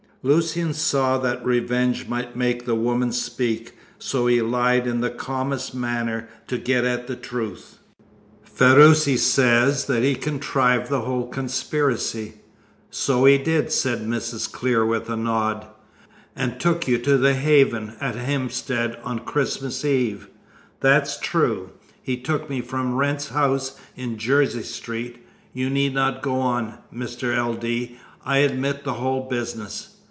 Lucian 0.23 0.71
saw 0.71 1.17
that 1.17 1.43
revenge 1.43 2.07
might 2.07 2.35
make 2.35 2.63
the 2.65 2.75
woman 2.75 3.11
speak, 3.11 3.71
so 3.97 4.27
he 4.27 4.39
lied 4.39 4.85
in 4.85 5.01
the 5.01 5.09
calmest 5.09 5.73
manner 5.73 6.29
to 6.45 6.59
get 6.59 6.85
at 6.85 7.07
the 7.07 7.15
truth. 7.15 7.79
"Ferruci 8.43 9.17
says 9.17 9.85
that 9.85 10.03
he 10.03 10.13
contrived 10.13 10.91
the 10.91 11.01
whole 11.01 11.27
conspiracy." 11.27 12.35
"So 12.91 13.25
he 13.25 13.39
did," 13.39 13.71
said 13.71 14.05
Mrs. 14.05 14.51
Clear, 14.51 14.85
with 14.85 15.09
a 15.09 15.17
nod. 15.17 15.65
"And 16.35 16.59
took 16.59 16.87
you 16.87 16.99
to 16.99 17.17
'The 17.17 17.33
Haven,' 17.33 17.93
at 17.99 18.13
Hampstead, 18.15 18.99
on 19.03 19.21
Christmas 19.25 19.83
Eve." 19.83 20.27
"That's 20.81 21.19
true. 21.19 21.71
He 21.99 22.15
took 22.15 22.47
me 22.47 22.61
from 22.61 22.93
Wrent's 22.93 23.29
house 23.29 23.75
in 23.95 24.19
Jersey 24.19 24.61
Street. 24.61 25.25
You 25.51 25.71
need 25.71 25.95
not 25.95 26.21
go 26.21 26.35
on, 26.39 26.75
Mr. 26.95 27.35
L. 27.35 27.55
D. 27.55 27.97
I 28.23 28.37
admit 28.37 28.83
the 28.83 28.93
whole 28.93 29.27
business." 29.27 29.87